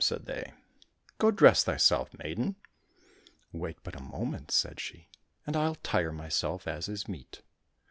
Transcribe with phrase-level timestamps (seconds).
[0.11, 0.51] "said they;
[0.83, 2.55] *' go, dress thyself, maiden!"—"
[3.61, 5.09] Wait but a moment," said she,"
[5.45, 7.43] and I'll tire myself as is meet